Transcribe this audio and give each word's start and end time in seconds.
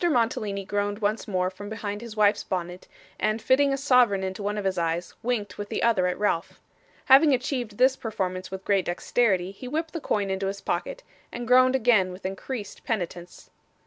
Mantalini 0.03 0.65
groaned 0.65 0.97
once 0.97 1.27
more 1.27 1.51
from 1.51 1.69
behind 1.69 2.01
his 2.01 2.17
wife's 2.17 2.43
bonnet, 2.43 2.87
and 3.19 3.39
fitting 3.39 3.71
a 3.71 3.77
sovereign 3.77 4.23
into 4.23 4.41
one 4.41 4.57
of 4.57 4.65
his 4.65 4.75
eyes, 4.79 5.13
winked 5.21 5.59
with 5.59 5.69
the 5.69 5.83
other 5.83 6.07
at 6.07 6.17
Ralph. 6.17 6.59
Having 7.05 7.35
achieved 7.35 7.77
this 7.77 7.95
performance 7.95 8.49
with 8.49 8.65
great 8.65 8.85
dexterity, 8.85 9.51
he 9.51 9.67
whipped 9.67 9.93
the 9.93 10.01
coin 10.01 10.31
into 10.31 10.47
his 10.47 10.59
pocket, 10.61 11.03
and 11.31 11.47
groaned 11.47 11.75
again 11.75 12.11
with 12.11 12.25
increased 12.25 12.83
penitence. 12.83 13.51